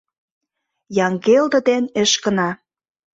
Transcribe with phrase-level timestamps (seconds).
[1.05, 2.49] Яҥгелде ден Эшкына.